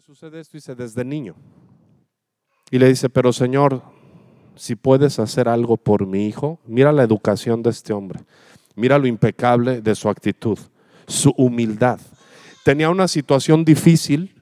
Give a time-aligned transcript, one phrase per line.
[0.00, 0.56] sucede esto?
[0.56, 1.34] Dice, desde niño.
[2.70, 3.82] Y le dice, pero Señor,
[4.56, 8.20] si puedes hacer algo por mi hijo, mira la educación de este hombre,
[8.76, 10.58] mira lo impecable de su actitud,
[11.06, 12.00] su humildad.
[12.64, 14.34] Tenía una situación difícil,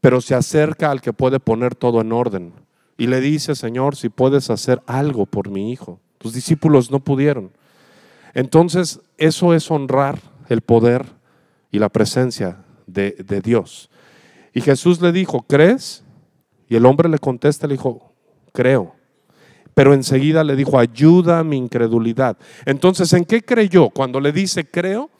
[0.00, 2.52] pero se acerca al que puede poner todo en orden.
[2.96, 6.00] Y le dice, Señor, si puedes hacer algo por mi hijo.
[6.18, 7.50] Tus discípulos no pudieron.
[8.32, 10.18] Entonces, eso es honrar
[10.48, 11.04] el poder
[11.70, 13.90] y la presencia de, de Dios.
[14.56, 16.02] Y Jesús le dijo, ¿crees?
[16.66, 18.14] Y el hombre le contesta, le dijo,
[18.54, 18.94] creo.
[19.74, 22.38] Pero enseguida le dijo, ayuda a mi incredulidad.
[22.64, 23.90] Entonces, ¿en qué creyó?
[23.90, 25.10] Cuando le dice, creo,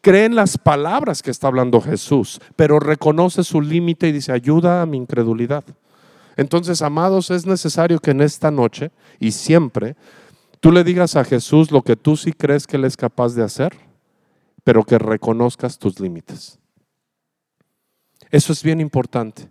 [0.00, 4.82] cree en las palabras que está hablando Jesús, pero reconoce su límite y dice, ayuda
[4.82, 5.64] a mi incredulidad.
[6.36, 9.96] Entonces, amados, es necesario que en esta noche y siempre
[10.60, 13.42] tú le digas a Jesús lo que tú sí crees que Él es capaz de
[13.42, 13.72] hacer,
[14.62, 16.59] pero que reconozcas tus límites.
[18.30, 19.48] Eso es bien importante.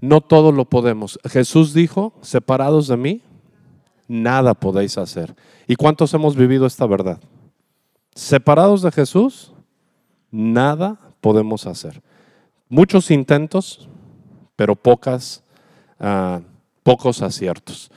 [0.00, 1.18] No todo lo podemos.
[1.24, 3.22] Jesús dijo, separados de mí,
[4.06, 5.34] nada podéis hacer.
[5.66, 7.20] ¿Y cuántos hemos vivido esta verdad?
[8.14, 9.52] Separados de Jesús,
[10.30, 12.02] nada podemos hacer.
[12.68, 13.88] Muchos intentos,
[14.56, 15.42] pero pocas,
[16.00, 16.40] uh,
[16.82, 17.90] pocos aciertos.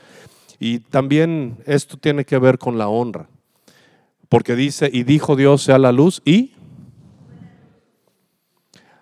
[0.59, 3.27] Y también esto tiene que ver con la honra,
[4.29, 6.53] porque dice, y dijo Dios sea la luz y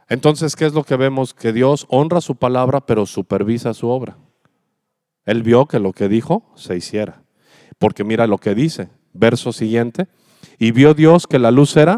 [0.10, 1.36] entonces, ¿qué es lo que vemos?
[1.36, 4.18] Que Dios honra su palabra, pero supervisa su obra.
[5.26, 7.22] Él vio que lo que dijo se hiciera.
[7.78, 10.08] Porque mira lo que dice, verso siguiente,
[10.58, 11.98] y vio Dios que la luz era.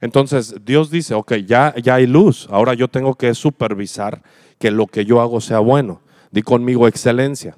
[0.00, 4.22] Entonces Dios dice, ok, ya, ya hay luz, ahora yo tengo que supervisar
[4.58, 6.02] que lo que yo hago sea bueno.
[6.32, 7.56] Di conmigo excelencia.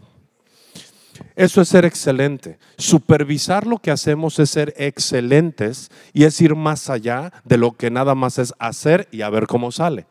[1.36, 2.58] Eso es ser excelente.
[2.76, 7.90] Supervisar lo que hacemos es ser excelentes y es ir más allá de lo que
[7.90, 10.06] nada más es hacer y a ver cómo sale.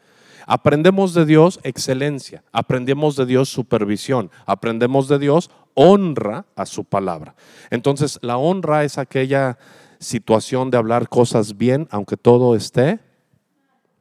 [0.46, 7.36] Aprendemos de Dios excelencia, aprendemos de Dios supervisión, aprendemos de Dios honra a su palabra.
[7.70, 9.58] Entonces, la honra es aquella
[10.00, 13.00] situación de hablar cosas bien, aunque todo esté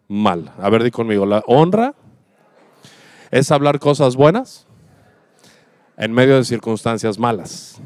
[0.08, 0.52] mal.
[0.58, 1.94] A ver, di conmigo, la honra
[3.30, 4.66] es hablar cosas buenas
[6.02, 7.80] en medio de circunstancias malas.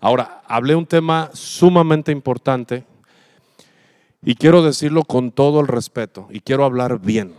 [0.00, 2.84] Ahora, hablé un tema sumamente importante
[4.24, 7.34] y quiero decirlo con todo el respeto y quiero hablar bien.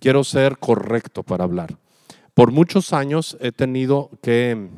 [0.00, 1.78] Quiero ser correcto para hablar.
[2.34, 4.68] Por muchos años he tenido que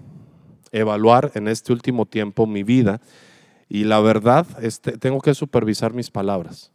[0.71, 3.01] evaluar en este último tiempo mi vida
[3.69, 6.71] y la verdad este, tengo que supervisar mis palabras.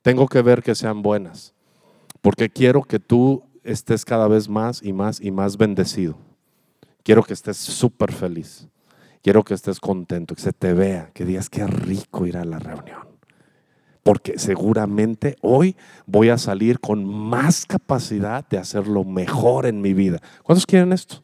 [0.00, 1.52] Tengo que ver que sean buenas,
[2.22, 6.25] porque quiero que tú estés cada vez más y más y más bendecido.
[7.06, 8.66] Quiero que estés súper feliz.
[9.22, 12.58] Quiero que estés contento, que se te vea, que digas qué rico ir a la
[12.58, 13.06] reunión.
[14.02, 19.94] Porque seguramente hoy voy a salir con más capacidad de hacer lo mejor en mi
[19.94, 20.18] vida.
[20.42, 21.22] ¿Cuántos quieren esto?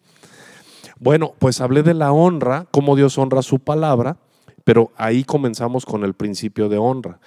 [1.00, 4.18] Bueno, pues hablé de la honra, cómo Dios honra su palabra,
[4.62, 7.18] pero ahí comenzamos con el principio de honra.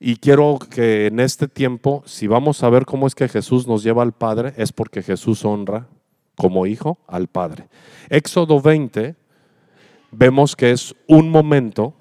[0.00, 3.84] Y quiero que en este tiempo, si vamos a ver cómo es que Jesús nos
[3.84, 5.86] lleva al Padre, es porque Jesús honra
[6.36, 7.68] como hijo al Padre.
[8.08, 9.16] Éxodo 20,
[10.10, 11.94] vemos que es un momento,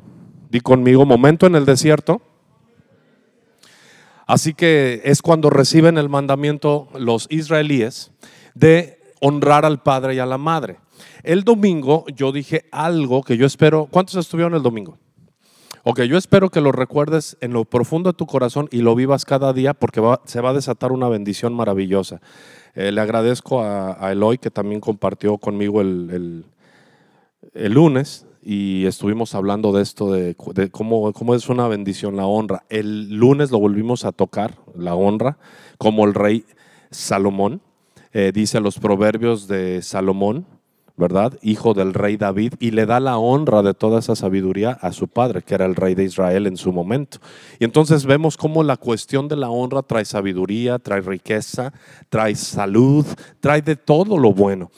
[0.50, 2.22] di conmigo, momento en el desierto.
[4.26, 8.12] Así que es cuando reciben el mandamiento los israelíes
[8.56, 10.80] de honrar al padre y a la madre.
[11.24, 14.98] El domingo yo dije algo que yo espero, ¿cuántos estuvieron el domingo?
[15.84, 19.26] Ok, yo espero que lo recuerdes en lo profundo de tu corazón y lo vivas
[19.26, 22.22] cada día porque se va a desatar una bendición maravillosa.
[22.76, 26.46] Eh, le agradezco a, Eloy que también compartió conmigo el,
[27.54, 30.36] lunes y estuvimos hablando de esto, de,
[30.72, 32.64] cómo, cómo, es una bendición la honra.
[32.70, 35.38] El lunes lo volvimos a tocar, la honra,
[35.78, 36.46] como el rey
[36.90, 37.62] Salomón.
[38.12, 40.46] Eh, dice los proverbios de Salomón,
[40.96, 41.38] ¿verdad?
[41.42, 45.08] Hijo del rey David, y le da la honra de toda esa sabiduría a su
[45.08, 47.18] padre, que era el rey de Israel en su momento.
[47.60, 51.74] Y entonces vemos cómo la cuestión de la honra trae sabiduría, trae riqueza,
[52.10, 53.06] trae salud,
[53.40, 54.70] trae de todo lo bueno.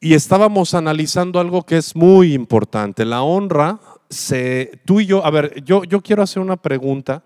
[0.00, 3.06] Y estábamos analizando algo que es muy importante.
[3.06, 3.80] La honra,
[4.10, 7.24] se, tú y yo, a ver, yo, yo quiero hacer una pregunta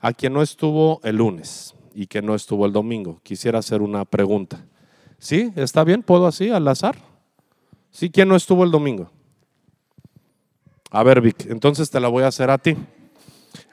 [0.00, 3.20] a quien no estuvo el lunes y que no estuvo el domingo.
[3.24, 4.64] Quisiera hacer una pregunta.
[5.22, 5.52] ¿Sí?
[5.54, 6.02] ¿Está bien?
[6.02, 6.96] ¿Puedo así, al azar?
[7.92, 8.10] ¿Sí?
[8.10, 9.08] ¿Quién no estuvo el domingo?
[10.90, 12.76] A ver, Vic, entonces te la voy a hacer a ti.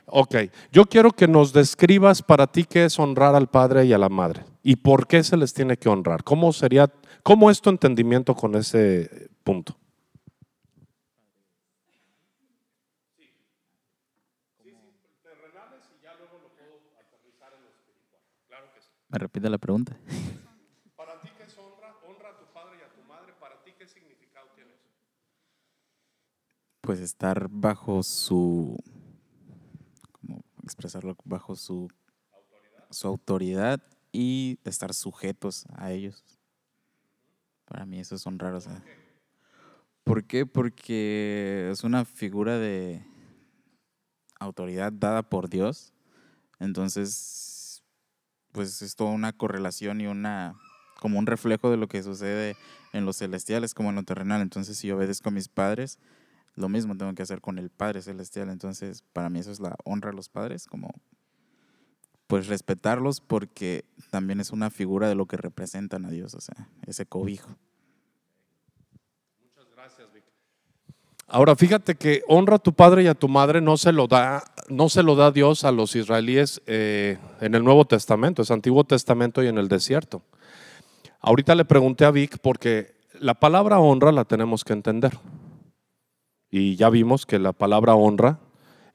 [0.06, 0.36] Ok,
[0.72, 4.10] yo quiero que nos describas para ti qué es honrar al padre y a la
[4.10, 6.24] madre y por qué se les tiene que honrar.
[6.24, 6.94] ¿Cómo sería,
[7.24, 9.76] cómo es tu entendimiento con ese punto?
[19.08, 19.98] Me repite la pregunta.
[21.00, 21.96] Para ti, ¿qué es honra?
[22.06, 23.34] Honra a tu padre y a tu madre.
[23.40, 24.90] Para ti, ¿qué significado tiene eso?
[26.90, 28.76] Pues estar bajo su,
[30.12, 31.16] ¿cómo expresarlo?
[31.24, 31.88] Bajo su
[32.90, 33.80] su autoridad
[34.12, 36.24] y estar sujetos a ellos.
[37.66, 38.56] Para mí eso es honrar.
[38.56, 38.84] O sea.
[40.04, 40.48] ¿Por qué?
[40.48, 43.06] Porque es una figura de
[44.40, 45.94] autoridad dada por Dios.
[46.58, 47.84] Entonces,
[48.52, 50.56] pues es toda una correlación y una
[51.00, 52.58] como un reflejo de lo que sucede
[52.94, 54.42] en los celestiales como en lo terrenal.
[54.42, 56.00] Entonces, si yo obedezco a mis padres,
[56.60, 58.50] lo mismo tengo que hacer con el Padre celestial.
[58.50, 60.94] Entonces, para mí eso es la honra a los padres, como
[62.28, 66.70] pues respetarlos porque también es una figura de lo que representan a Dios, o sea,
[66.86, 67.50] ese cobijo.
[69.42, 70.24] Muchas gracias, Vic.
[71.26, 74.44] Ahora fíjate que honra a tu padre y a tu madre no se lo da,
[74.68, 78.84] no se lo da Dios a los israelíes eh, en el Nuevo Testamento, es Antiguo
[78.84, 80.22] Testamento y en el desierto.
[81.22, 85.18] Ahorita le pregunté a Vic porque la palabra honra la tenemos que entender.
[86.52, 88.40] Y ya vimos que la palabra honra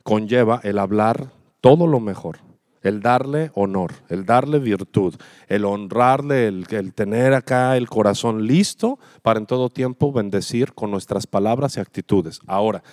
[0.02, 1.30] conlleva el hablar
[1.60, 2.38] todo lo mejor
[2.84, 5.14] el darle honor, el darle virtud,
[5.48, 11.26] el honrarle, el, tener acá el corazón listo para en todo tiempo bendecir con nuestras
[11.26, 12.40] palabras y actitudes.
[12.46, 12.84] Ahora,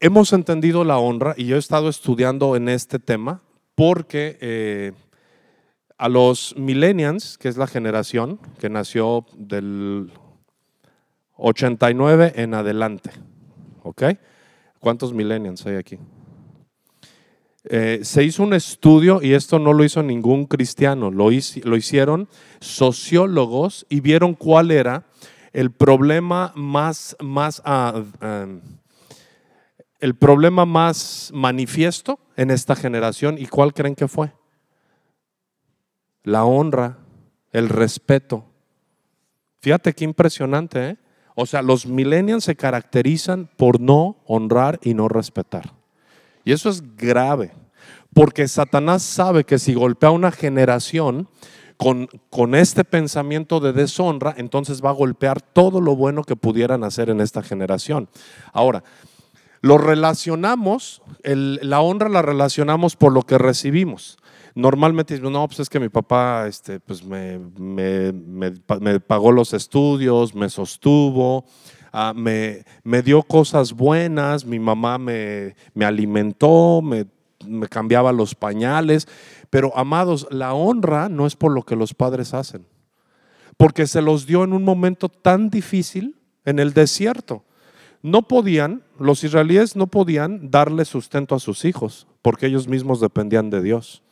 [0.00, 3.42] hemos entendido la honra y yo he estado estudiando en este tema
[3.76, 4.92] porque eh,
[5.96, 10.10] a los millennials, que es la generación que nació del
[11.36, 13.10] 89 en adelante,
[13.82, 14.02] ¿ok?
[14.80, 15.98] ¿Cuántos millennials hay aquí?
[17.68, 22.28] Eh, se hizo un estudio, y esto no lo hizo ningún cristiano, lo, lo hicieron
[22.60, 25.04] sociólogos y vieron cuál era
[25.52, 28.60] el problema más, más ah, em,
[29.98, 34.32] el problema más manifiesto en esta generación y cuál creen que fue?
[36.22, 36.98] La honra,
[37.52, 38.44] el respeto.
[39.60, 40.96] Fíjate qué impresionante, ¿eh?
[41.38, 45.74] O sea, los millennials se caracterizan por no honrar y no respetar.
[46.44, 47.52] Y eso es grave,
[48.14, 51.28] porque Satanás sabe que si golpea a una generación
[51.76, 56.84] con, con, este pensamiento de deshonra, entonces va a golpear todo lo bueno que pudieran
[56.84, 58.08] hacer en esta generación.
[58.54, 58.82] Ahora,
[59.60, 64.16] lo relacionamos, la honra la relacionamos por lo que recibimos.
[64.56, 68.12] Normalmente no, pues es que mi papá este, pues me, me,
[68.80, 71.44] me pagó los estudios, me sostuvo,
[71.98, 72.62] Ah, me,
[73.02, 77.06] dio cosas buenas, mi mamá me, alimentó, me,
[77.46, 79.08] me cambiaba los pañales,
[79.48, 82.66] pero amados, la honra no es por lo que los padres hacen,
[83.56, 87.44] porque se los dio en un momento tan difícil en el desierto.
[88.02, 93.48] No podían, los israelíes no podían darle sustento a sus hijos, porque ellos mismos dependían
[93.48, 94.02] de Dios.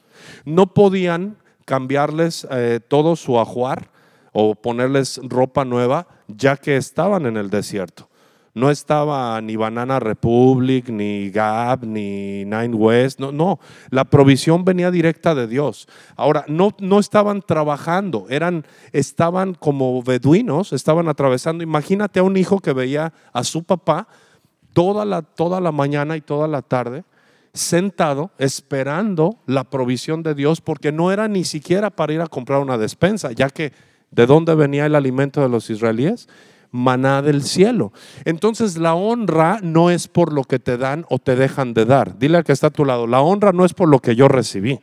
[0.45, 3.91] No podían cambiarles eh, todo su ajuar
[4.33, 8.09] o ponerles ropa nueva, ya que estaban en el desierto.
[8.53, 13.19] No estaba ni Banana Republic, ni Gap, ni Nine West.
[13.19, 13.59] No, no,
[13.91, 15.89] la provisión venía directa de Dios.
[16.15, 21.65] Ahora, no, no estaban trabajando, eran, estaban como beduinos, estaban atravesando.
[21.65, 24.07] Imagínate a un hijo que veía a su papá
[24.73, 27.05] toda la, toda la mañana y toda la tarde
[27.55, 32.61] sentado esperando la provisión de Dios porque no era ni siquiera para ir a comprar
[32.61, 33.73] una despensa, ya que
[34.15, 36.29] ¿De dónde venía el alimento de los israelíes?
[36.71, 37.93] Maná del cielo.
[38.25, 42.17] Entonces la honra no es por lo que te dan o te dejan de dar.
[42.17, 44.29] Dile al que está a tu lado, la honra no es por lo que yo
[44.29, 44.81] recibí.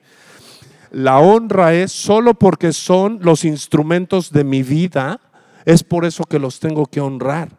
[0.92, 5.22] La honra es solo porque son los instrumentos de mi vida,
[5.64, 7.58] es por eso que los tengo que honrar.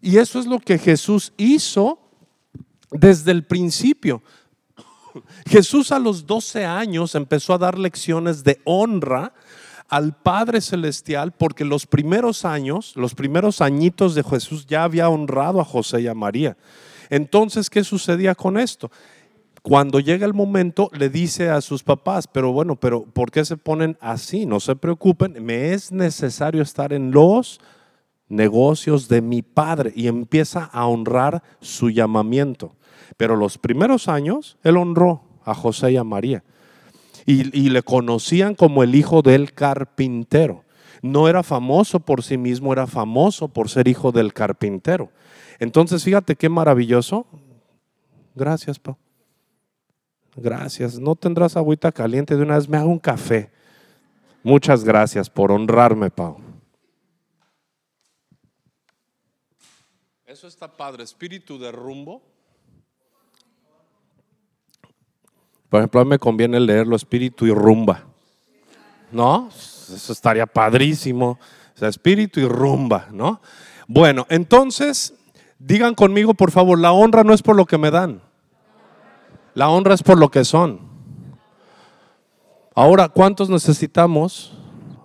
[0.00, 1.98] Y eso es lo que Jesús hizo
[2.92, 4.22] desde el principio.
[5.46, 9.32] Jesús a los 12 años empezó a dar lecciones de honra
[9.88, 15.60] al Padre Celestial porque los primeros años, los primeros añitos de Jesús ya había honrado
[15.60, 16.56] a José y a María.
[17.10, 18.90] Entonces, ¿qué sucedía con esto?
[19.62, 23.56] Cuando llega el momento, le dice a sus papás, pero bueno, pero ¿por qué se
[23.56, 24.46] ponen así?
[24.46, 27.60] No se preocupen, me es necesario estar en los
[28.28, 32.74] negocios de mi padre y empieza a honrar su llamamiento.
[33.16, 36.44] Pero los primeros años, él honró a José y a María
[37.26, 40.64] y, le conocían como el hijo del carpintero.
[41.02, 45.10] No era famoso por sí mismo, era famoso por ser hijo del carpintero.
[45.58, 47.26] Entonces, fíjate qué maravilloso.
[48.34, 48.96] Gracias, Pau.
[50.36, 50.98] Gracias.
[50.98, 53.50] No tendrás agüita caliente de una vez, me hago un café.
[54.42, 56.38] Muchas gracias por honrarme, Pau.
[60.26, 62.22] Eso está padre, espíritu de rumbo.
[65.70, 68.10] Por ejemplo, a mí me conviene leerlo espíritu y rumba.
[69.12, 69.48] ¿no?
[69.48, 71.38] Eso estaría padrísimo.
[71.74, 73.40] O sea, espíritu y rumba, ¿no?
[73.86, 75.14] Bueno, entonces,
[75.58, 78.20] digan conmigo, por favor, la honra no es por lo que me dan.
[79.54, 80.80] La honra es por lo que son.
[82.74, 84.56] Ahora, ¿cuántos necesitamos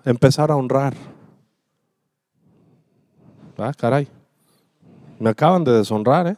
[0.03, 0.93] empezar a honrar?
[3.57, 4.07] Ah, caray.
[5.17, 6.37] Me acaban de deshonrar, ¿eh?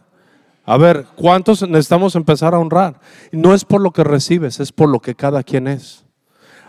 [0.69, 2.99] A ver, ¿cuántos necesitamos empezar a honrar?
[3.31, 6.03] No es por lo que recibes, es por lo que cada quien es.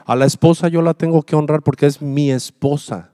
[0.06, 3.10] A la esposa yo la tengo que honrar porque es mi esposa.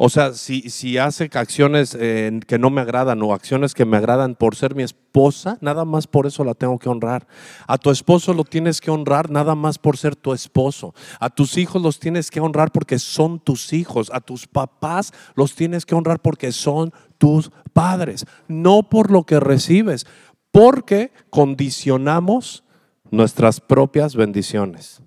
[0.00, 3.96] O sea, si, si hace acciones eh, que no me agradan o acciones que me
[3.96, 7.26] agradan por ser mi esposa, nada más por eso la tengo que honrar.
[7.66, 10.94] A tu esposo lo tienes que honrar nada más por ser tu esposo.
[11.18, 14.08] A tus hijos los tienes que honrar porque son tus hijos.
[14.14, 18.24] A tus papás los tienes que honrar porque son tus padres.
[18.46, 20.06] No por lo que recibes,
[20.52, 22.62] porque condicionamos
[23.10, 25.02] nuestras propias bendiciones.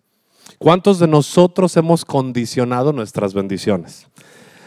[0.57, 4.09] ¿Cuántos de nosotros hemos condicionado nuestras bendiciones?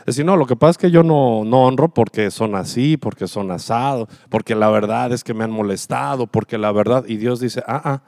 [0.06, 3.26] Decir, no, lo que pasa es que yo no, no honro porque son así, porque
[3.26, 7.40] son asados, porque la verdad es que me han molestado, porque la verdad, y Dios
[7.40, 8.02] dice, ah, ah,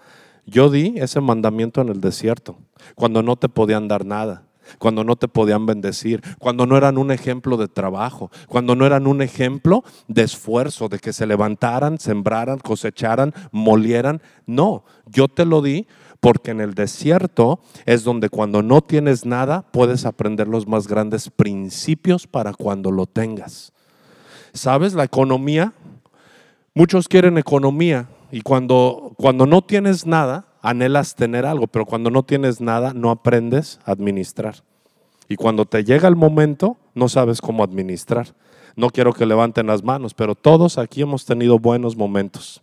[0.45, 2.59] yo di ese mandamiento en el desierto,
[2.95, 4.47] cuando no te podían dar nada
[4.79, 9.07] cuando no te podían bendecir, cuando no eran un ejemplo de trabajo, cuando no eran
[9.07, 14.21] un ejemplo de esfuerzo, de que se levantaran, sembraran, cosecharan, molieran.
[14.47, 15.87] No, yo te lo di
[16.21, 21.31] porque en el desierto es donde cuando no tienes nada puedes aprender los más grandes
[21.31, 23.73] principios para cuando lo tengas.
[24.53, 24.95] ¿Sabes?
[24.95, 25.73] La economía,
[26.75, 32.23] muchos quieren economía y cuando, cuando no tienes nada, anhelas tener algo, pero cuando no
[32.23, 34.57] tienes nada, no aprendes a administrar.
[35.29, 38.35] Y cuando te llega el momento, no sabes cómo administrar.
[38.77, 42.63] No quiero que levanten las manos, pero todos aquí hemos tenido buenos momentos.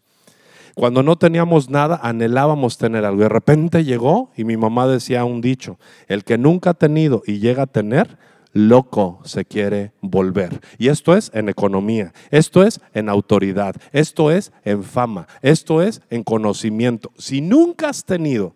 [0.75, 3.21] Cuando no teníamos nada, anhelábamos tener algo.
[3.21, 5.77] De repente llegó y mi mamá decía un dicho,
[6.07, 8.17] el que nunca ha tenido y llega a tener,
[8.53, 10.61] loco se quiere volver.
[10.77, 16.01] Y esto es en economía, esto es en autoridad, esto es en fama, esto es
[16.09, 17.11] en conocimiento.
[17.17, 18.55] Si nunca has tenido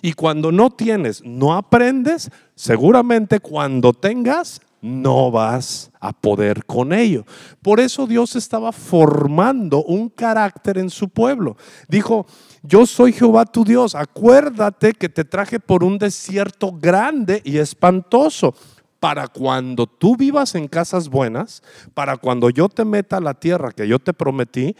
[0.00, 7.24] y cuando no tienes, no aprendes, seguramente cuando tengas, no vas a poder con ello.
[7.62, 11.56] Por eso Dios estaba formando un carácter en su pueblo.
[11.88, 12.26] Dijo,
[12.62, 18.54] yo soy Jehová tu Dios, acuérdate que te traje por un desierto grande y espantoso.
[19.00, 21.62] Para cuando tú vivas en casas buenas,
[21.94, 24.74] para cuando yo te meta a la tierra que yo te prometí,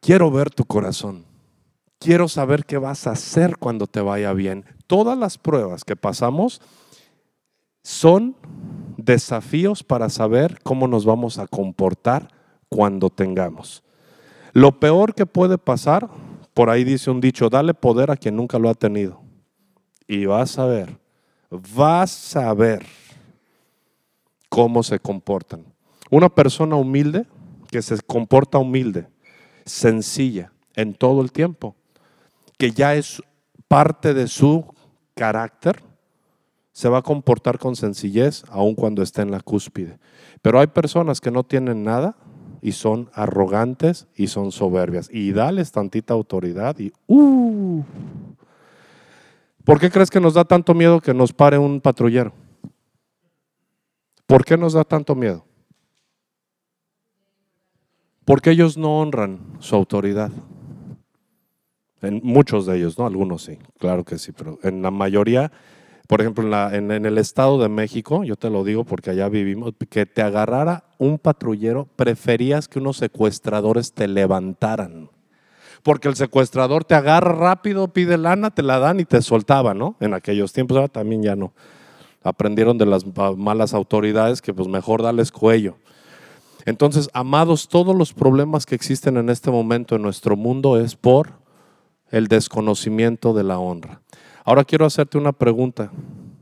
[0.00, 1.26] quiero ver tu corazón.
[1.98, 4.64] Quiero saber qué vas a hacer cuando te vaya bien.
[4.86, 6.60] Todas las pruebas que pasamos
[7.82, 8.36] son
[8.96, 12.28] desafíos para saber cómo nos vamos a comportar
[12.68, 13.82] cuando tengamos.
[14.52, 16.08] Lo peor que puede pasar,
[16.54, 19.20] por ahí dice un dicho, dale poder a quien nunca lo ha tenido.
[20.06, 20.98] Y vas a ver,
[21.74, 22.84] vas a ver
[24.48, 25.64] cómo se comportan.
[26.10, 27.26] Una persona humilde,
[27.70, 29.08] que se comporta humilde,
[29.64, 31.74] sencilla, en todo el tiempo,
[32.58, 33.22] que ya es
[33.68, 34.64] parte de su
[35.14, 35.82] carácter,
[36.72, 39.98] se va a comportar con sencillez aun cuando esté en la cúspide.
[40.40, 42.16] Pero hay personas que no tienen nada
[42.62, 45.08] y son arrogantes y son soberbias.
[45.12, 47.82] Y dales tantita autoridad y uh.
[49.64, 52.32] ¿Por qué crees que nos da tanto miedo que nos pare un patrullero?
[54.26, 55.44] ¿Por qué nos da tanto miedo?
[58.24, 60.32] Porque ellos no honran su autoridad.
[62.00, 63.06] En muchos de ellos, ¿no?
[63.06, 65.52] Algunos sí, claro que sí, pero en la mayoría
[66.12, 70.04] por ejemplo, en, el Estado de México, yo te lo digo porque allá vivimos, que
[70.04, 75.08] te agarrara un patrullero, preferías que unos secuestradores te levantaran.
[75.82, 79.96] Porque el secuestrador te agarra rápido, pide lana, te la dan y te soltaba, ¿no?
[80.00, 81.54] En aquellos tiempos, ahora también ya no.
[82.22, 83.06] Aprendieron de las
[83.38, 85.78] malas autoridades que pues mejor darles cuello.
[86.66, 91.40] Entonces, amados, todos los problemas que existen en este momento en nuestro mundo es por
[92.10, 94.02] el desconocimiento de la honra.
[94.44, 95.92] Ahora quiero hacerte una pregunta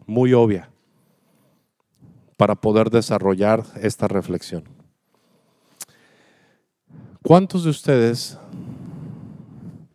[0.07, 0.71] muy obvia
[2.37, 4.65] para poder desarrollar esta reflexión.
[7.23, 8.39] ¿Cuántos de ustedes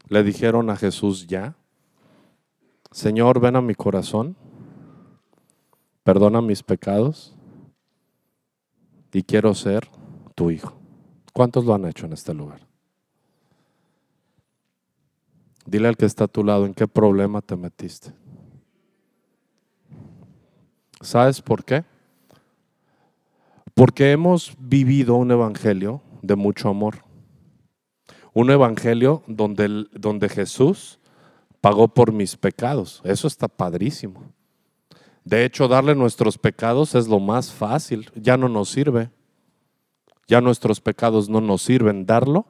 [0.08, 1.56] le dijeron a Jesús ya,
[2.92, 4.36] Señor, ven a mi corazón,
[6.04, 7.36] perdona mis pecados
[9.12, 9.90] y quiero ser
[10.36, 10.78] tu hijo?
[11.34, 12.62] ¿Cuántos lo han hecho en este lugar?
[15.66, 18.14] Dile al que está a tu lado en qué problema te metiste.
[21.02, 21.84] ¿Sabes por qué?
[23.74, 27.04] Porque hemos vivido un evangelio de mucho amor.
[28.34, 31.00] Un evangelio donde, donde Jesús
[31.62, 33.02] pagó por mis pecados.
[33.04, 34.24] Eso está padrísimo.
[35.24, 39.10] De hecho, darle nuestros pecados es lo más fácil, ya no nos sirve.
[40.28, 42.46] Ya nuestros pecados no nos sirven, darlo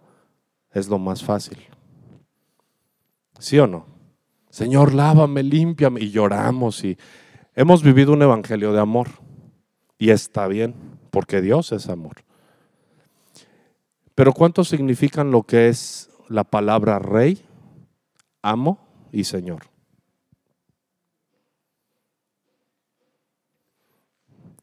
[0.72, 1.58] es lo más fácil.
[3.40, 3.86] ¿Sí o no?
[4.50, 6.02] Señor, lávame, límpiame.
[6.02, 6.98] Y lloramos y
[7.56, 9.08] hemos vivido un evangelio de amor.
[9.98, 10.76] Y está bien,
[11.12, 12.24] porque Dios es amor.
[14.14, 17.46] Pero ¿cuánto significan lo que es la palabra rey,
[18.42, 18.80] amo
[19.12, 19.64] y señor?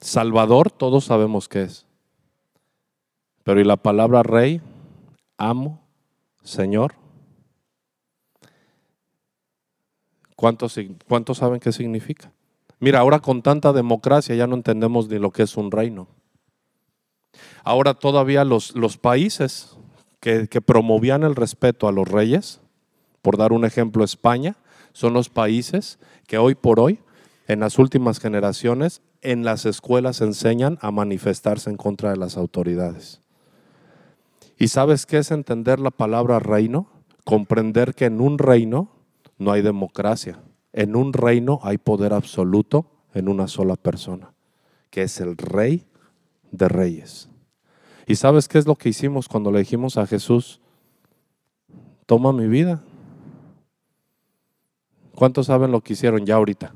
[0.00, 1.87] Salvador, todos sabemos qué es.
[3.45, 4.61] Pero ¿y la palabra rey,
[5.37, 5.81] amo,
[6.43, 7.01] señor?
[10.42, 12.32] ¿Cuántos, ¿Cuántos saben qué significa?
[12.80, 16.08] Mira, ahora con tanta democracia ya no entendemos ni lo que es un reino.
[17.62, 19.76] Ahora todavía los, los países
[20.18, 22.61] que, que promovían el respeto a los reyes,
[23.22, 24.56] por dar un ejemplo España,
[24.92, 26.99] son los países que hoy por hoy,
[27.46, 33.20] en las últimas generaciones, en las escuelas enseñan a manifestarse en contra de las autoridades.
[34.58, 36.88] ¿Y sabes qué es entender la palabra reino?
[37.22, 39.01] Comprender que en un reino
[39.39, 40.41] no hay democracia.
[40.73, 44.33] En un reino hay poder absoluto en una sola persona,
[44.91, 45.87] que es el rey
[46.51, 47.29] de reyes.
[48.07, 50.61] ¿Y sabes qué es lo que hicimos cuando le dijimos a Jesús,
[52.07, 52.83] toma mi vida?
[55.15, 56.75] ¿Cuántos saben lo que hicieron ya ahorita?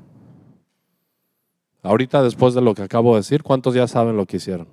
[1.83, 4.67] Ahorita después de lo que acabo de decir, ¿cuántos ya saben lo que hicieron?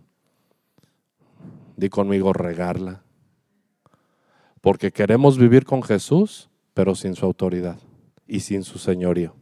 [1.77, 3.03] Di conmigo regarla.
[4.61, 7.79] Porque queremos vivir con Jesús, pero sin su autoridad
[8.27, 9.35] y sin su señorío.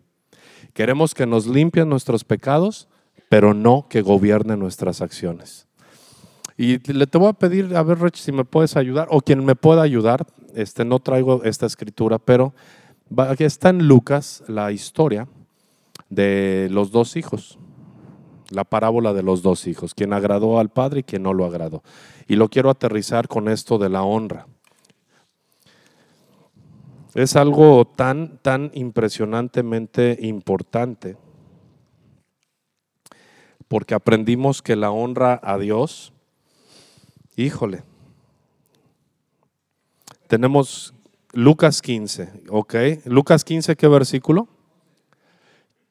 [0.75, 2.89] Queremos que nos limpien nuestros pecados,
[3.29, 5.67] pero no que gobierne nuestras acciones.
[6.57, 9.45] Y le te voy a pedir, a ver, Rich, si me puedes ayudar, o quien
[9.45, 12.53] me pueda ayudar, este, no traigo esta escritura, pero
[13.17, 15.29] aquí está en Lucas la historia
[16.11, 17.59] de los dos hijos,
[18.51, 21.83] la parábola de los dos hijos, quien agradó al padre y quien no lo agradó.
[22.29, 24.47] Y lo quiero aterrizar con esto de la honra.
[27.15, 31.17] Es algo tan, tan impresionantemente importante,
[33.69, 36.15] porque aprendimos que la honra a Dios,
[37.37, 37.83] híjole,
[40.27, 40.95] tenemos
[41.33, 42.75] Lucas 15, ¿ok?
[43.05, 44.49] Lucas 15, ¿qué versículo?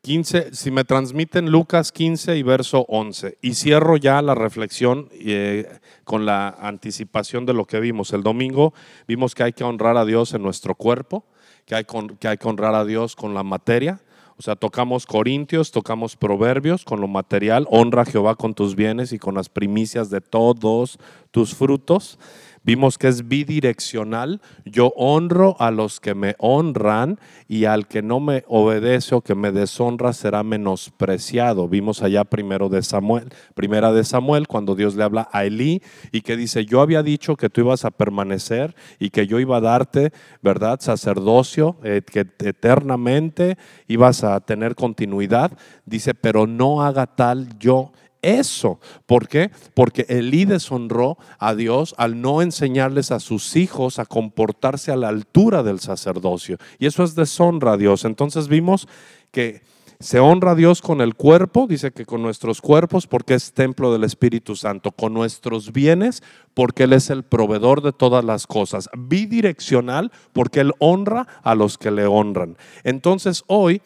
[0.03, 3.37] 15, si me transmiten Lucas 15 y verso 11.
[3.41, 8.11] Y cierro ya la reflexión eh, con la anticipación de lo que vimos.
[8.11, 8.73] El domingo
[9.07, 11.23] vimos que hay que honrar a Dios en nuestro cuerpo,
[11.65, 11.85] que hay,
[12.19, 14.01] que hay que honrar a Dios con la materia.
[14.37, 19.13] O sea, tocamos Corintios, tocamos Proverbios con lo material, honra a Jehová con tus bienes
[19.13, 20.97] y con las primicias de todos
[21.29, 22.17] tus frutos.
[22.63, 24.39] Vimos que es bidireccional.
[24.65, 29.33] Yo honro a los que me honran y al que no me obedece o que
[29.33, 31.67] me deshonra será menospreciado.
[31.67, 36.21] Vimos allá primero de Samuel, primera de Samuel, cuando Dios le habla a Elí y
[36.21, 39.61] que dice, yo había dicho que tú ibas a permanecer y que yo iba a
[39.61, 40.79] darte, ¿verdad?
[40.81, 45.57] Sacerdocio, eh, que eternamente ibas a tener continuidad.
[45.85, 47.91] Dice, pero no haga tal yo
[48.21, 48.79] eso.
[49.05, 49.51] ¿Por qué?
[49.73, 55.09] Porque Elí deshonró a Dios al no enseñarles a sus hijos a comportarse a la
[55.09, 56.57] altura del sacerdocio.
[56.79, 58.05] Y eso es deshonra a Dios.
[58.05, 58.87] Entonces vimos
[59.31, 59.61] que
[60.01, 63.93] se honra a Dios con el cuerpo, dice que con nuestros cuerpos, porque es templo
[63.93, 66.23] del Espíritu Santo, con nuestros bienes,
[66.55, 71.77] porque Él es el proveedor de todas las cosas, bidireccional, porque Él honra a los
[71.77, 72.57] que le honran.
[72.83, 73.83] Entonces hoy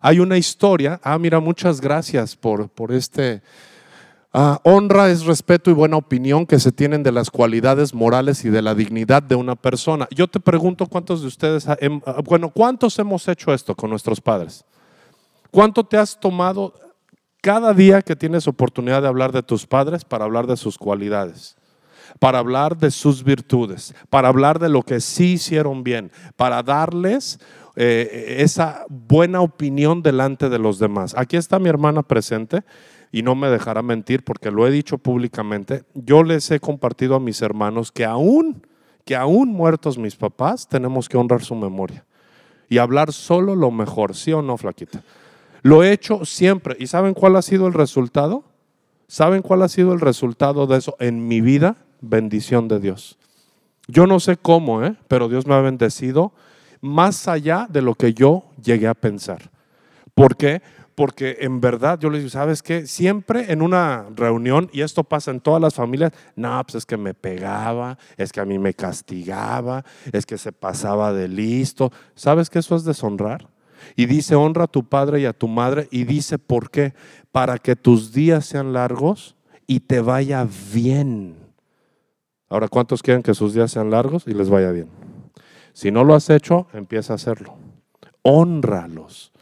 [0.00, 3.40] hay una historia, ah, mira, muchas gracias por, por este
[4.34, 8.48] Ah, honra es respeto y buena opinión que se tienen de las cualidades morales y
[8.48, 10.08] de la dignidad de una persona.
[10.10, 11.76] Yo te pregunto cuántos de ustedes, ah,
[12.24, 14.64] bueno, ¿cuántos hemos hecho esto con nuestros padres?
[15.50, 16.72] ¿Cuánto te has tomado
[17.42, 21.56] cada día que tienes oportunidad de hablar de tus padres para hablar de sus cualidades?
[22.18, 27.40] para hablar de sus virtudes, para hablar de lo que sí hicieron bien, para darles
[27.76, 31.14] eh, esa buena opinión delante de los demás.
[31.16, 32.62] Aquí está mi hermana presente
[33.10, 37.20] y no me dejará mentir porque lo he dicho públicamente, yo les he compartido a
[37.20, 38.66] mis hermanos que aún,
[39.04, 42.04] que aún muertos mis papás, tenemos que honrar su memoria
[42.68, 45.02] y hablar solo lo mejor, ¿sí o no, flaquita?
[45.62, 46.76] Lo he hecho siempre.
[46.78, 48.44] ¿Y saben cuál ha sido el resultado?
[49.06, 51.76] ¿Saben cuál ha sido el resultado de eso en mi vida?
[52.00, 53.18] Bendición de Dios.
[53.88, 54.96] Yo no sé cómo, ¿eh?
[55.06, 56.32] pero Dios me ha bendecido
[56.82, 59.50] más allá de lo que yo llegué a pensar.
[60.14, 60.60] ¿Por qué?
[60.94, 62.86] porque en verdad yo les digo, ¿sabes qué?
[62.86, 66.96] Siempre en una reunión, y esto pasa en todas las familias, no, pues es que
[66.96, 71.92] me pegaba, es que a mí me castigaba, es que se pasaba de listo.
[72.14, 73.48] ¿Sabes que eso es deshonrar?
[73.96, 76.94] Y dice, honra a tu padre y a tu madre, y dice, ¿por qué?
[77.32, 79.34] Para que tus días sean largos
[79.66, 81.36] y te vaya bien.
[82.48, 85.01] Ahora, ¿cuántos quieren que sus días sean largos y les vaya bien?
[85.72, 87.54] Si no lo has hecho, empieza a hacerlo.
[88.22, 89.32] Honralos.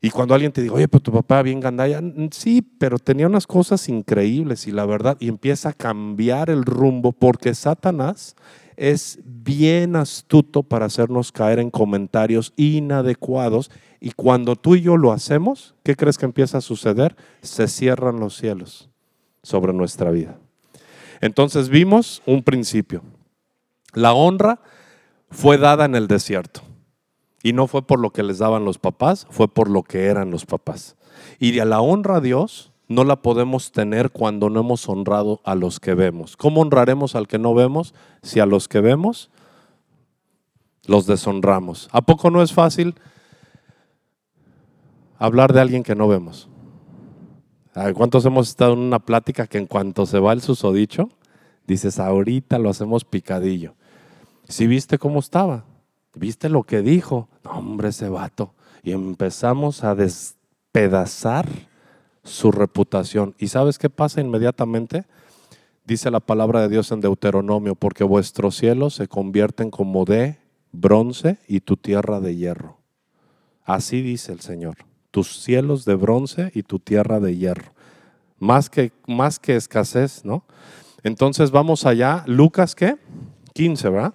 [0.00, 2.00] Y cuando alguien te diga, oye, pero tu papá bien gandaya,
[2.30, 7.12] sí, pero tenía unas cosas increíbles y la verdad, y empieza a cambiar el rumbo
[7.12, 8.36] porque Satanás
[8.76, 15.12] es bien astuto para hacernos caer en comentarios inadecuados y cuando tú y yo lo
[15.12, 17.16] hacemos, ¿qué crees que empieza a suceder?
[17.40, 18.90] Se cierran los cielos
[19.42, 20.38] sobre nuestra vida.
[21.20, 23.02] Entonces vimos un principio.
[23.94, 24.60] La honra
[25.36, 26.62] fue dada en el desierto.
[27.42, 30.30] Y no fue por lo que les daban los papás, fue por lo que eran
[30.30, 30.96] los papás.
[31.38, 35.54] Y a la honra a Dios no la podemos tener cuando no hemos honrado a
[35.54, 36.38] los que vemos.
[36.38, 39.30] ¿Cómo honraremos al que no vemos si a los que vemos
[40.86, 41.90] los deshonramos?
[41.92, 42.94] ¿A poco no es fácil
[45.18, 46.48] hablar de alguien que no vemos?
[47.94, 51.10] ¿Cuántos hemos estado en una plática que en cuanto se va el susodicho,
[51.66, 53.74] dices, ahorita lo hacemos picadillo?
[54.48, 55.64] Si viste cómo estaba,
[56.14, 58.54] viste lo que dijo, hombre, ese vato.
[58.82, 61.48] Y empezamos a despedazar
[62.22, 63.34] su reputación.
[63.38, 65.04] ¿Y sabes qué pasa inmediatamente?
[65.84, 70.38] Dice la palabra de Dios en Deuteronomio, porque vuestros cielos se convierten como de
[70.72, 72.78] bronce y tu tierra de hierro.
[73.64, 74.76] Así dice el Señor,
[75.10, 77.72] tus cielos de bronce y tu tierra de hierro.
[78.38, 80.44] Más que, más que escasez, ¿no?
[81.02, 82.96] Entonces vamos allá, Lucas, ¿qué?
[83.54, 84.14] 15, ¿verdad?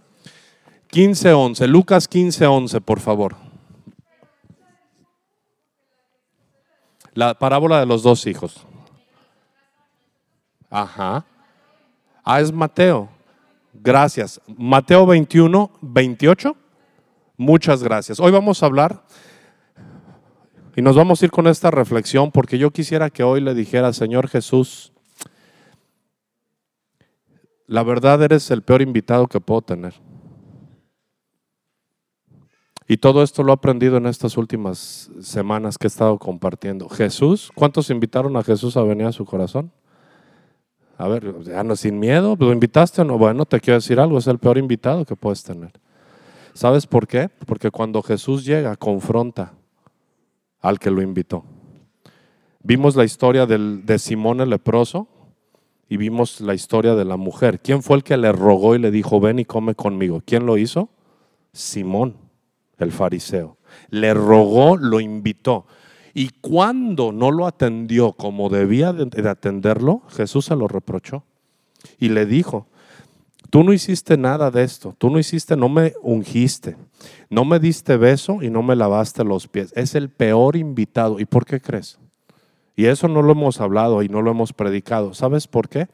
[0.92, 3.38] 15, 11, Lucas 15, 11, por favor.
[7.14, 8.66] La parábola de los dos hijos.
[10.70, 11.26] Ajá.
[12.26, 13.10] Ah, es Mateo.
[13.74, 14.42] Gracias.
[14.58, 16.58] Mateo 21, 28.
[17.38, 18.20] Muchas gracias.
[18.20, 19.02] Hoy vamos a hablar
[20.76, 23.94] y nos vamos a ir con esta reflexión porque yo quisiera que hoy le dijera,
[23.94, 24.92] Señor Jesús,
[27.66, 29.94] la verdad eres el peor invitado que puedo tener.
[32.92, 36.90] Y todo esto lo he aprendido en estas últimas semanas que he estado compartiendo.
[36.90, 39.72] Jesús, ¿cuántos invitaron a Jesús a venir a su corazón?
[40.98, 43.18] A ver, ya no sin miedo, ¿lo invitaste o no?
[43.18, 45.72] Bueno, te quiero decir algo, es el peor invitado que puedes tener.
[46.54, 47.30] ¿Sabes por qué?
[47.46, 49.54] Porque cuando Jesús llega, confronta
[50.60, 51.46] al que lo invitó.
[52.62, 55.08] Vimos la historia de Simón el leproso
[55.88, 57.62] y vimos la historia de la mujer.
[57.62, 60.22] ¿Quién fue el que le rogó y le dijo, ven y come conmigo?
[60.26, 60.90] ¿Quién lo hizo?
[61.54, 62.21] Simón
[62.84, 63.58] el fariseo.
[63.90, 65.66] Le rogó, lo invitó.
[66.14, 71.24] Y cuando no lo atendió como debía de atenderlo, Jesús se lo reprochó.
[72.00, 72.68] Y le dijo,
[73.50, 76.76] tú no hiciste nada de esto, tú no hiciste, no me ungiste,
[77.30, 79.72] no me diste beso y no me lavaste los pies.
[79.76, 81.20] Es el peor invitado.
[81.20, 81.98] ¿Y por qué crees?
[82.76, 85.14] Y eso no lo hemos hablado y no lo hemos predicado.
[85.14, 85.88] ¿Sabes por qué?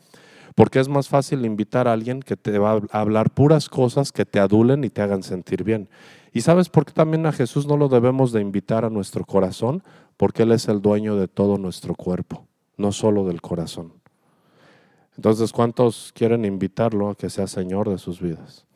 [0.55, 4.25] Porque es más fácil invitar a alguien que te va a hablar puras cosas que
[4.25, 5.89] te adulen y te hagan sentir bien.
[6.37, 9.81] ¿Y sabes por qué también a Jesús no lo debemos de invitar a nuestro corazón?
[10.17, 12.45] Porque Él es el dueño de todo nuestro cuerpo,
[12.77, 13.93] no solo del corazón.
[15.15, 18.67] Entonces, ¿cuántos quieren invitarlo a que sea Señor de sus vidas?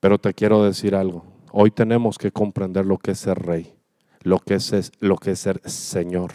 [0.00, 1.24] Pero te quiero decir algo.
[1.50, 3.74] Hoy tenemos que comprender lo que es ser rey,
[4.20, 6.32] lo que es, lo que es ser Señor.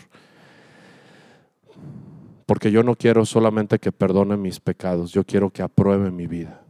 [2.48, 6.62] Porque yo no quiero solamente que perdone mis pecados, yo quiero que apruebe mi vida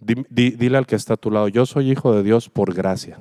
[0.00, 3.18] dile al que está a tu lado, yo soy hijo de Dios por gracia.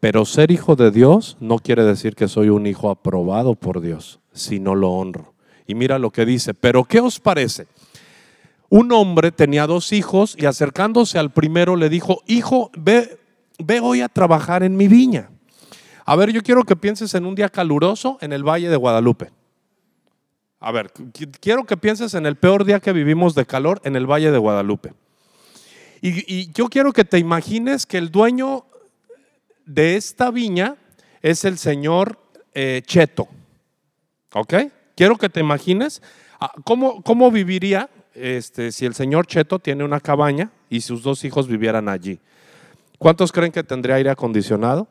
[0.00, 4.20] Pero ser hijo de Dios no quiere decir que soy un hijo aprobado por Dios,
[4.32, 5.34] si no lo honro.
[5.66, 7.66] Y mira lo que dice, pero ¿qué os parece?
[8.68, 13.18] Un hombre tenía dos hijos y acercándose al primero le dijo, hijo, ve,
[13.58, 15.30] ve hoy a trabajar en mi viña.
[16.04, 19.30] A ver, yo quiero que pienses en un día caluroso en el Valle de Guadalupe.
[20.58, 20.90] A ver,
[21.40, 24.38] quiero que pienses en el peor día que vivimos de calor en el Valle de
[24.38, 24.94] Guadalupe.
[26.00, 28.64] Y, yo quiero que te imagines que el dueño
[29.66, 30.76] de esta viña
[31.20, 32.18] es el señor
[32.54, 33.28] eh, Cheto.
[34.32, 34.54] ¿Ok?
[34.94, 36.02] Quiero que te imagines
[36.40, 41.24] ah, cómo, cómo viviría este, si el señor Cheto tiene una cabaña y sus dos
[41.24, 42.18] hijos vivieran allí.
[42.98, 44.88] ¿Cuántos creen que tendría aire acondicionado?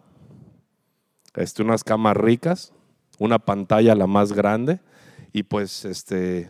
[1.33, 2.71] Este, unas camas ricas,
[3.17, 4.79] una pantalla la más grande
[5.35, 6.49] y pues este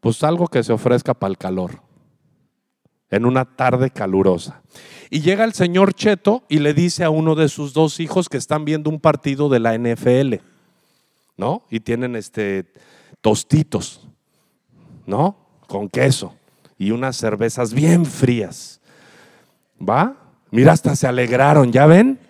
[0.00, 1.80] pues algo que se ofrezca para el calor.
[3.10, 4.60] en una tarde calurosa.
[5.08, 8.36] Y llega el señor Cheto y le dice a uno de sus dos hijos que
[8.36, 10.42] están viendo un partido de la NFL,
[11.38, 11.64] ¿no?
[11.70, 12.70] Y tienen este
[13.22, 14.06] tostitos,
[15.06, 15.38] ¿no?
[15.66, 16.34] Con queso
[16.76, 18.82] y unas cervezas bien frías.
[19.80, 20.18] ¿Va?
[20.50, 22.20] Mira, hasta se alegraron, ¿ya ven?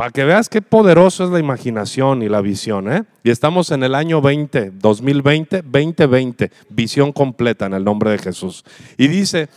[0.00, 3.04] Para que veas qué poderoso es la imaginación y la visión, ¿eh?
[3.22, 8.64] Y estamos en el año 20, 2020, 2020, visión completa en el nombre de Jesús.
[8.96, 9.50] Y dice,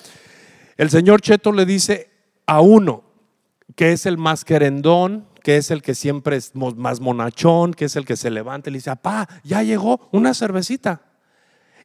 [0.76, 2.10] el señor Cheto le dice
[2.46, 3.06] a uno
[3.78, 7.96] que es el más querendón, que es el que siempre es más monachón, que es
[7.96, 11.04] el que se levanta y le dice, papá, ya llegó una cervecita.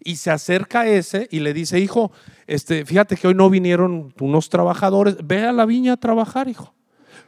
[0.03, 2.11] Y se acerca a ese y le dice, hijo,
[2.49, 6.75] este, fíjate que hoy no vinieron unos trabajadores, ve a la viña a trabajar, hijo.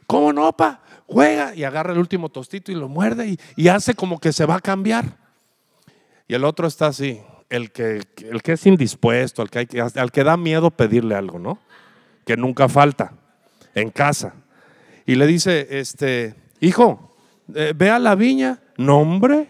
[0.07, 0.81] ¿Cómo no, pa?
[1.07, 4.55] Juega y agarra el último tostito y lo muerde y, hace como que se va
[4.55, 5.17] a cambiar.
[6.27, 10.23] Y el otro está así, el que, el que es indispuesto, el que, al que
[10.23, 11.59] da miedo pedirle algo, ¿no?
[12.25, 13.13] Que nunca falta
[13.75, 14.33] en casa.
[15.05, 17.11] Y le dice, este, hijo,
[17.53, 18.61] eh, ve a la viña.
[18.77, 19.49] No, hombre,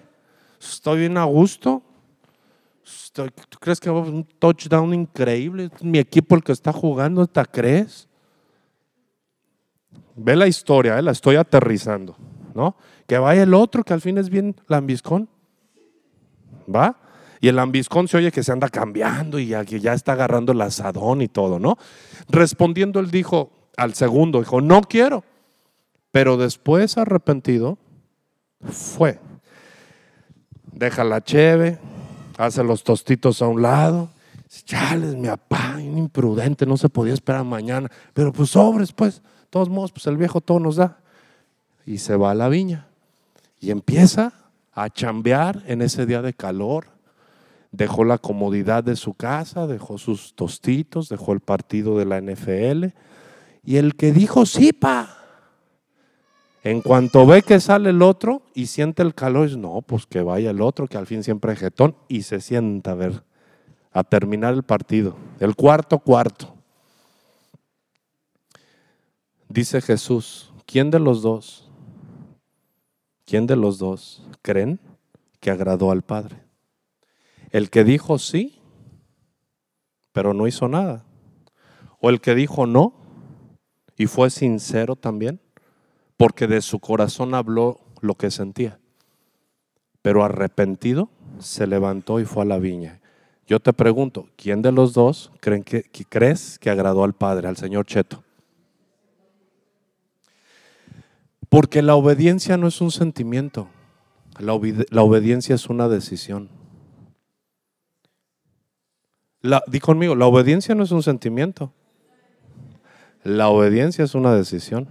[0.60, 1.84] estoy bien a gusto.
[3.14, 5.70] ¿Tú crees que va un touchdown increíble?
[5.82, 8.08] mi equipo el que está jugando, ¿te crees?
[10.24, 12.16] Ve la historia, eh, la estoy aterrizando,
[12.54, 12.76] ¿no?
[13.08, 15.28] Que vaya el otro que al fin es bien lambiscón.
[16.74, 16.96] ¿Va?
[17.40, 20.62] Y el lambiscón se oye que se anda cambiando y ya, ya está agarrando el
[20.62, 21.78] asadón y todo, ¿no?
[22.30, 25.24] Respondiendo, él dijo al segundo, dijo, no quiero.
[26.12, 27.80] Pero después arrepentido,
[28.70, 29.20] fue.
[30.72, 31.80] Deja la cheve,
[32.38, 34.10] hace los tostitos a un lado.
[34.66, 37.90] Chales, mi papá, imprudente, no se podía esperar mañana.
[38.14, 40.98] Pero pues sobres, pues, todos modos, pues el viejo todo nos da.
[41.86, 42.88] Y se va a la viña.
[43.60, 44.34] Y empieza
[44.74, 46.88] a chambear en ese día de calor.
[47.72, 52.86] Dejó la comodidad de su casa, dejó sus tostitos, dejó el partido de la NFL.
[53.64, 55.22] Y el que dijo, sí, pa,
[56.64, 60.22] en cuanto ve que sale el otro y siente el calor, dice, no, pues que
[60.22, 63.24] vaya el otro, que al fin siempre es jetón, y se sienta a ver,
[63.92, 65.16] a terminar el partido.
[65.40, 66.54] El cuarto cuarto.
[69.54, 71.70] Dice Jesús, ¿quién de los dos?
[73.26, 74.80] ¿Quién de los dos creen
[75.40, 76.44] que agradó al Padre?
[77.50, 78.62] ¿El que dijo sí,
[80.12, 81.06] pero no hizo nada?
[82.00, 82.94] ¿O el que dijo no
[83.98, 85.40] y fue sincero también?
[86.22, 88.78] porque de su corazón habló lo que sentía.
[90.04, 91.10] Pero arrepentido
[91.40, 93.02] se levantó y fue a la viña.
[93.48, 97.58] Yo te pregunto, ¿quién de los dos creen que, crees que agradó al Padre, al
[97.58, 98.24] Señor Cheto?
[101.52, 103.68] Porque la obediencia no es un sentimiento,
[104.40, 106.48] la, obediencia es una decisión.
[109.42, 111.74] La, di conmigo, la obediencia no es un sentimiento,
[113.26, 114.88] la obediencia es una decisión.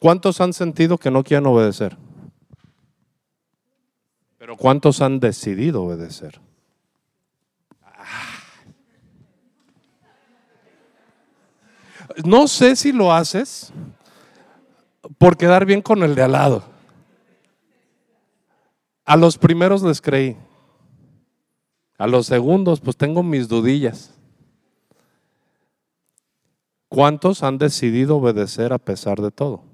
[0.00, 1.96] ¿Cuántos han sentido que no quieren obedecer?
[4.38, 6.40] Pero ¿cuántos han decidido obedecer?
[12.24, 13.72] No sé si lo haces
[15.18, 16.64] por quedar bien con el de al lado.
[19.04, 20.36] A los primeros les creí.
[21.98, 24.14] A los segundos, pues tengo mis dudillas.
[26.88, 29.64] ¿Cuántos han decidido obedecer a pesar de todo?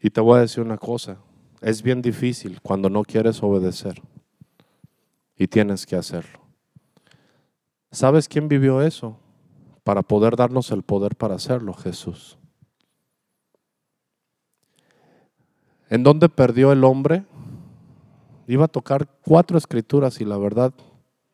[0.00, 1.18] Y te voy a decir una cosa,
[1.60, 4.00] es bien difícil cuando no quieres obedecer
[5.36, 6.40] y tienes que hacerlo.
[7.92, 9.18] ¿Sabes quién vivió eso?
[9.84, 12.39] Para poder darnos el poder para hacerlo, Jesús.
[15.90, 17.24] ¿En dónde perdió el hombre?
[18.46, 20.72] Iba a tocar cuatro escrituras y la verdad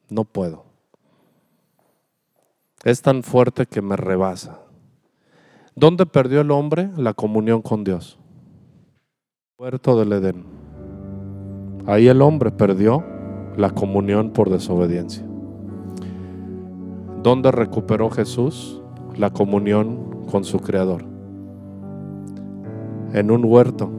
[0.09, 0.65] no puedo.
[2.83, 4.61] Es tan fuerte que me rebasa.
[5.75, 8.19] ¿Dónde perdió el hombre la comunión con Dios?
[9.59, 10.45] Huerto del Edén.
[11.87, 13.05] Ahí el hombre perdió
[13.59, 15.27] la comunión por desobediencia.
[17.23, 18.81] ¿Dónde recuperó Jesús
[19.17, 21.05] la comunión con su Creador?
[23.13, 23.91] En un huerto,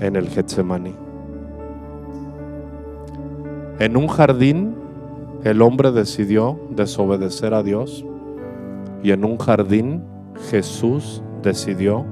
[0.00, 0.94] en el Getsemaní.
[3.78, 4.74] En un jardín,
[5.44, 8.04] el hombre decidió desobedecer a Dios
[9.02, 10.02] y en un jardín
[10.50, 12.04] Jesús decidió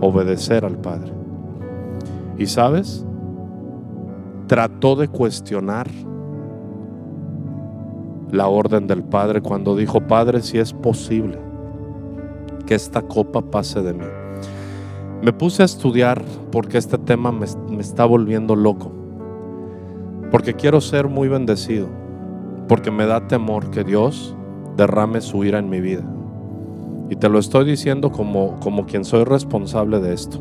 [0.00, 1.12] obedecer al Padre.
[2.38, 3.06] Y sabes,
[4.48, 5.86] trató de cuestionar
[8.32, 11.38] la orden del Padre cuando dijo, Padre, si es posible
[12.66, 14.21] que esta copa pase de mí.
[15.22, 17.46] Me puse a estudiar porque este tema me,
[17.80, 18.90] está volviendo loco.
[20.32, 21.88] Porque quiero ser muy bendecido.
[22.68, 24.34] porque me da temor que Dios
[24.76, 26.02] derrame su ira en mi vida.
[27.10, 30.38] Y te lo estoy diciendo como, como quien soy responsable de esto.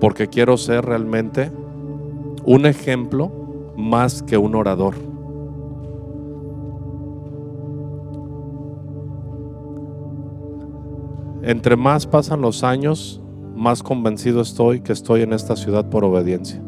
[0.00, 1.52] Porque quiero ser realmente
[2.44, 3.30] un ejemplo
[3.76, 5.07] más que un orador.
[11.48, 13.22] Entre más pasan los años,
[13.56, 16.62] más convencido estoy que estoy en esta ciudad por obediencia,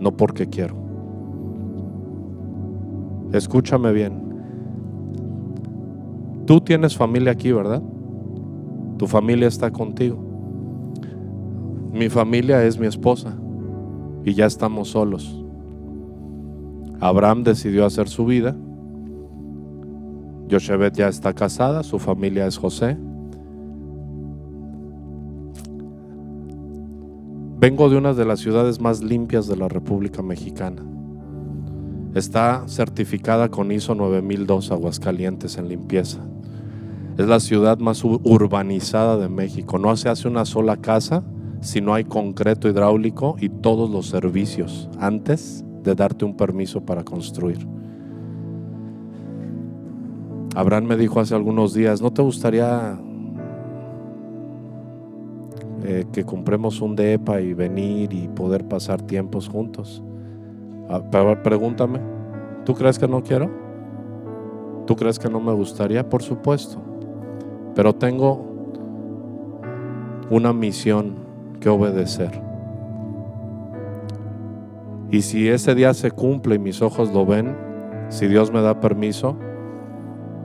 [0.00, 0.74] no porque quiero.
[3.34, 4.14] Escúchame bien.
[6.46, 7.82] Tú tienes familia aquí, ¿verdad?
[8.96, 10.16] Tu familia está contigo.
[11.92, 13.36] Mi familia es mi esposa
[14.24, 15.38] y ya estamos solos.
[16.98, 18.56] Abraham decidió hacer su vida.
[20.48, 22.96] Yoshebet ya está casada, su familia es José.
[27.64, 30.82] Vengo de una de las ciudades más limpias de la República Mexicana.
[32.14, 36.18] Está certificada con ISO 9002 Aguascalientes en limpieza.
[37.16, 39.78] Es la ciudad más urbanizada de México.
[39.78, 41.24] No se hace una sola casa
[41.62, 47.02] si no hay concreto hidráulico y todos los servicios antes de darte un permiso para
[47.02, 47.66] construir.
[50.54, 53.00] Abraham me dijo hace algunos días, ¿no te gustaría
[55.86, 60.02] eh, que compremos un DEPA y venir y poder pasar tiempos juntos.
[60.88, 61.02] Ah,
[61.42, 62.00] pregúntame,
[62.64, 63.50] ¿tú crees que no quiero?
[64.86, 66.08] ¿Tú crees que no me gustaría?
[66.08, 66.78] Por supuesto.
[67.74, 68.46] Pero tengo
[70.30, 71.16] una misión
[71.60, 72.30] que obedecer.
[75.10, 77.54] Y si ese día se cumple y mis ojos lo ven,
[78.08, 79.36] si Dios me da permiso,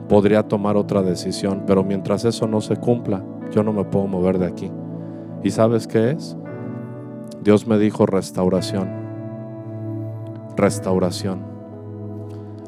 [0.08, 1.64] podría tomar otra decisión.
[1.66, 4.70] Pero mientras eso no se cumpla, yo no me puedo mover de aquí.
[5.42, 6.36] ¿Y sabes qué es?
[7.42, 8.88] Dios me dijo restauración.
[10.56, 11.40] Restauración.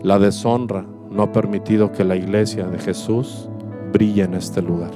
[0.03, 3.49] La deshonra no ha permitido que la iglesia de Jesús
[3.93, 4.91] brille en este lugar.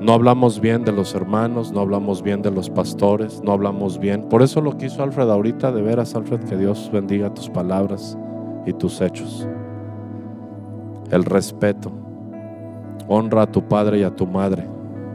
[0.00, 4.28] No hablamos bien de los hermanos, no hablamos bien de los pastores, no hablamos bien.
[4.28, 8.18] Por eso lo que hizo Alfred ahorita, de veras, Alfred, que Dios bendiga tus palabras
[8.66, 9.48] y tus hechos.
[11.10, 11.90] El respeto.
[13.08, 14.68] Honra a tu padre y a tu madre.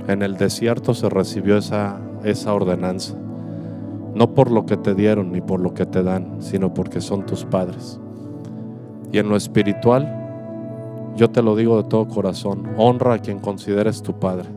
[0.10, 3.14] En el desierto se recibió esa, esa ordenanza.
[4.16, 7.28] No por lo que te dieron ni por lo que te dan, sino porque son
[7.28, 8.00] tus padres.
[9.12, 14.02] Y en lo espiritual, yo te lo digo de todo corazón, honra a quien consideres
[14.02, 14.50] tu padre.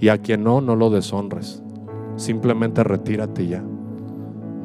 [0.00, 1.62] Y a quien no, no lo deshonres.
[2.16, 3.62] Simplemente retírate ya.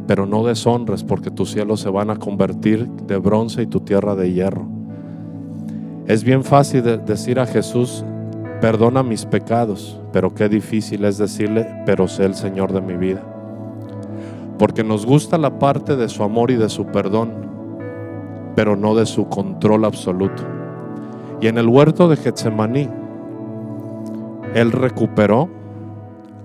[0.08, 4.15] Pero no deshonres porque tus cielos se van a convertir de bronce y tu tierra
[4.15, 4.65] de hierro.
[6.08, 8.06] Es bien fácil decir a Jesús,
[8.65, 13.21] perdona mis pecados, pero qué difícil es decirle, pero sé el Señor de mi vida.
[14.58, 17.32] Porque nos gusta la parte de su amor y de su perdón,
[18.56, 20.41] pero no de su control absoluto.
[21.41, 22.89] Y en el huerto de Getsemaní,
[24.56, 25.47] Él recuperó,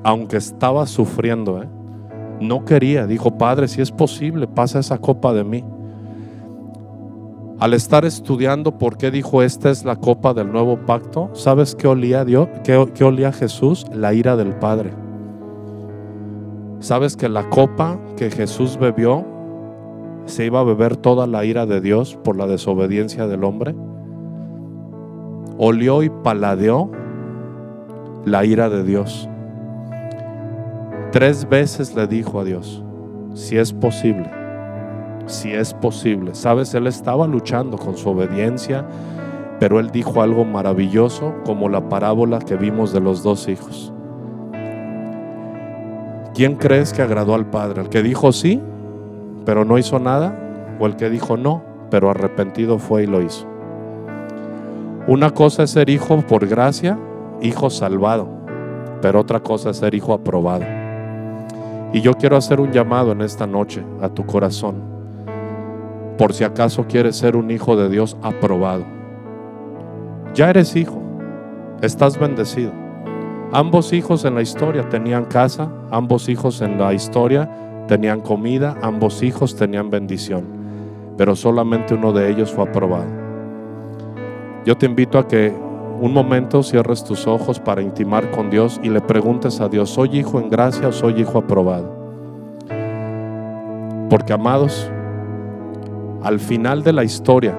[0.03, 1.69] aunque estaba sufriendo, ¿eh?
[2.39, 5.65] no quería, dijo, Padre, si es posible, pasa esa copa de mí.
[7.61, 11.87] Al estar estudiando por qué dijo esta es la copa del nuevo pacto, ¿sabes qué
[11.87, 12.49] olía Dios?
[12.65, 13.85] ¿Qué, olía Jesús?
[13.93, 14.93] La ira del Padre.
[16.79, 19.27] ¿Sabes que la copa que Jesús bebió
[20.25, 23.75] se iba a beber toda la ira de Dios por la desobediencia del hombre?
[25.59, 26.91] Olió y paladeó
[28.25, 29.29] la ira de Dios.
[31.13, 32.83] Tres veces le dijo a Dios,
[33.35, 34.40] si es posible,
[35.31, 36.35] si es posible.
[36.35, 38.85] Sabes, él estaba luchando con su obediencia,
[39.59, 43.93] pero él dijo algo maravilloso como la parábola que vimos de los dos hijos.
[46.35, 47.83] ¿Quién crees que agradó al Padre?
[47.83, 48.61] ¿El que dijo sí,
[49.45, 50.77] pero no hizo nada?
[50.79, 53.47] ¿O el que dijo no, pero arrepentido fue y lo hizo?
[55.07, 56.99] Una cosa es ser hijo por gracia,
[57.43, 58.29] hijo salvado,
[59.03, 60.65] pero otra cosa es ser hijo aprobado.
[61.93, 64.90] Y yo quiero hacer un llamado en esta noche a tu corazón
[66.21, 68.85] por si acaso quieres ser un hijo de Dios aprobado.
[70.35, 71.01] Ya eres hijo,
[71.81, 72.73] estás bendecido.
[73.53, 77.49] Ambos hijos en la historia tenían casa, ambos hijos en la historia
[77.89, 80.45] tenían comida, ambos hijos tenían bendición,
[81.17, 83.09] pero solamente uno de ellos fue aprobado.
[84.67, 85.57] Yo te invito a que
[86.03, 90.19] un momento cierres tus ojos para intimar con Dios y le preguntes a Dios, ¿soy
[90.19, 91.99] hijo en gracia o soy hijo aprobado?
[94.11, 94.91] Porque amados,
[96.23, 97.59] al final de la historia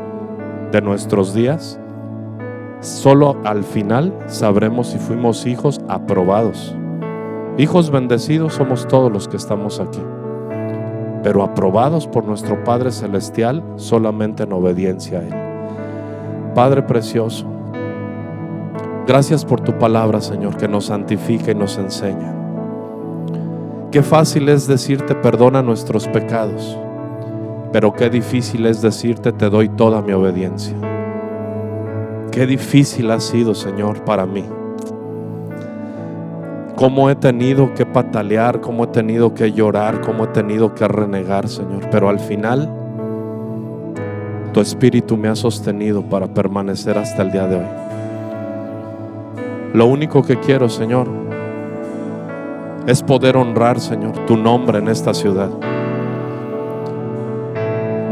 [0.71, 1.79] de nuestros días,
[2.79, 6.75] solo al final sabremos si fuimos hijos aprobados.
[7.57, 10.01] Hijos bendecidos somos todos los que estamos aquí.
[11.23, 16.53] pero aprobados por nuestro Padre Celestial solamente en obediencia a Él.
[16.55, 17.45] Padre precioso,
[19.05, 22.35] gracias por tu palabra, Señor, que nos santifica y nos enseña.
[23.91, 26.77] Qué fácil es decirte perdona nuestros pecados,
[27.71, 30.75] pero qué difícil es decirte te doy toda mi obediencia.
[32.31, 34.45] Qué difícil ha sido, Señor, para mí.
[36.75, 41.47] Cómo he tenido que patalear, cómo he tenido que llorar, cómo he tenido que renegar,
[41.47, 41.89] Señor.
[41.91, 42.73] Pero al final,
[44.53, 47.65] tu Espíritu me ha sostenido para permanecer hasta el día de hoy.
[49.73, 51.07] Lo único que quiero, Señor,
[52.87, 55.49] es poder honrar, Señor, tu nombre en esta ciudad.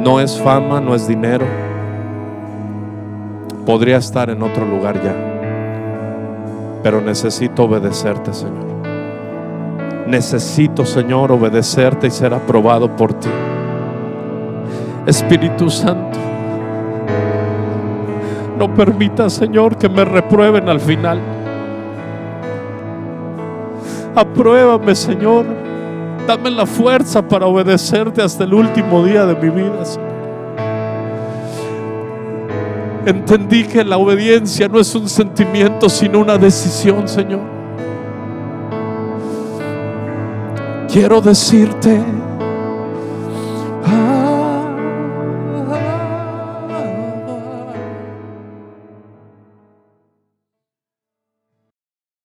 [0.04, 1.46] No es fama, no es dinero.
[3.66, 5.14] Podría estar en otro lugar ya.
[6.82, 8.70] Pero necesito obedecerte, Señor.
[10.08, 13.30] Necesito, Señor, obedecerte y ser aprobado por ti.
[15.06, 16.18] Espíritu Santo,
[18.58, 21.20] no permita, Señor, que me reprueben al final.
[24.16, 25.46] Apruébame, Señor.
[26.30, 30.10] Dame la fuerza para obedecerte hasta el último día de mi vida, Señor.
[33.04, 37.42] Entendí que la obediencia no es un sentimiento, sino una decisión, Señor.
[40.88, 42.00] Quiero decirte